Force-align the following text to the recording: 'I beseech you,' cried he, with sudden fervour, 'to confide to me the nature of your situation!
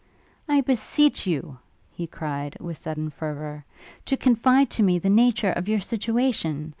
'I 0.49 0.61
beseech 0.61 1.27
you,' 1.27 1.59
cried 2.09 2.55
he, 2.59 2.65
with 2.65 2.79
sudden 2.79 3.11
fervour, 3.11 3.65
'to 4.03 4.17
confide 4.17 4.71
to 4.71 4.81
me 4.81 4.97
the 4.97 5.11
nature 5.11 5.51
of 5.51 5.69
your 5.69 5.79
situation! 5.79 6.69